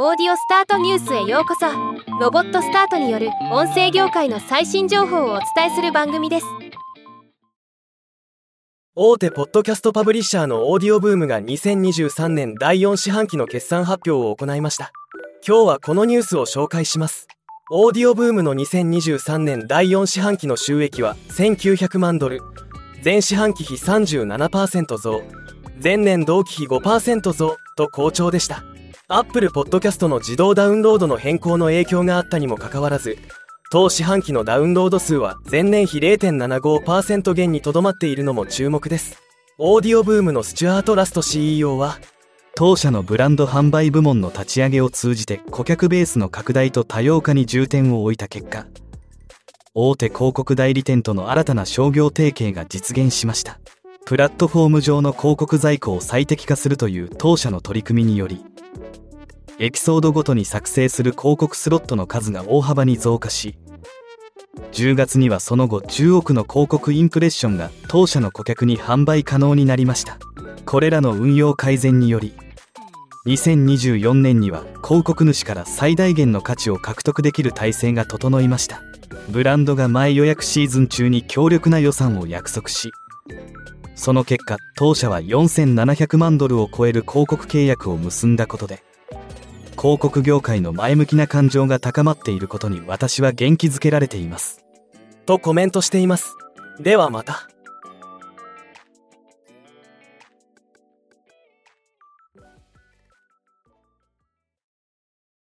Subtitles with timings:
[0.00, 1.66] オーディオスタートニュースへようこそ。
[2.20, 6.46] ロボットスタートによる音声業界の最新情報をお伝えする番組です。
[8.94, 14.92] 大手ポッドキャストパブリッシャーのオーディオブームが2023年第4四半期の決算発表を行いました。
[15.44, 17.26] 今日はこのニュースを紹介します。
[17.68, 22.40] オーディオブームの2023年第4四半期の収益は1900万ドル。
[23.04, 25.22] 前四半期比37%増。
[25.82, 28.62] 前年同期比5%増と好調でした。
[29.10, 33.16] アップルポッドキャストの自動ダウンロードの変更の影響があったにもかかわらず
[33.72, 39.18] 当四半期のダウンロード数は前年比0.75%減にとどまっているのも注目です。
[39.56, 41.96] オーディオブームのスチュアート・ラスト CEO は
[42.54, 48.66] 当社のブランド販売部門の立ち上げを通じて顧客ベースの拡大と多様化に重点を置いた結果
[49.72, 53.58] 大手広告代理店との新たな商業提携が実現しました。
[54.04, 58.44] プラットフォーム上の広告在庫を最適化するという当社の取り組みにより
[59.58, 63.58] エピソードごとに作成する広告スロットの数が大幅に増加し
[64.72, 70.18] 10月にはその後10億の広告インプレッションが当社の顧客に販売可能になりました。
[70.64, 72.34] これらの運用改善により
[73.26, 78.82] 2024年には広告主から最大限の価値を獲得できる体制が整いました。
[79.28, 82.90] ブランドが前予約シーズン中に強力な予算を約束し
[83.94, 88.82] その結果当社は4700万ドルを超える広告契約を結んだことで
[89.80, 94.64] 広告業界の前向きな感情が高まっていることに私は元気づけられています。
[95.24, 96.34] とコメントしています。
[96.80, 97.48] ではまた。